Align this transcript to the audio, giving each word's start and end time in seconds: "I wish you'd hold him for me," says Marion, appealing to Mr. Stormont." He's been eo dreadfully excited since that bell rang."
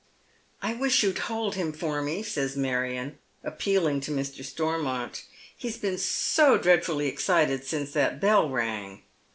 "I 0.63 0.73
wish 0.73 1.03
you'd 1.03 1.19
hold 1.29 1.53
him 1.53 1.71
for 1.71 2.01
me," 2.01 2.23
says 2.23 2.55
Marion, 2.57 3.19
appealing 3.43 4.01
to 4.01 4.11
Mr. 4.11 4.43
Stormont." 4.43 5.25
He's 5.55 5.77
been 5.77 5.99
eo 6.37 6.57
dreadfully 6.57 7.05
excited 7.07 7.65
since 7.67 7.91
that 7.91 8.19
bell 8.19 8.49
rang." 8.49 9.03